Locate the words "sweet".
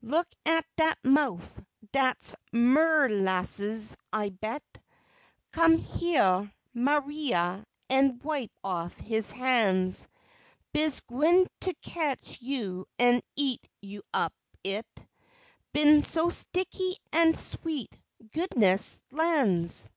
17.36-17.94